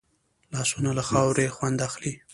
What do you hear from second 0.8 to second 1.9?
له خاورې خوند